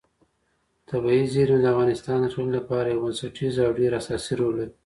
طبیعي 0.89 1.25
زیرمې 1.33 1.59
د 1.61 1.65
افغانستان 1.73 2.17
د 2.21 2.25
ټولنې 2.33 2.53
لپاره 2.59 2.87
یو 2.89 3.03
بنسټیز 3.03 3.55
او 3.65 3.71
ډېر 3.79 3.91
اساسي 4.01 4.33
رول 4.39 4.53
لري. 4.59 4.71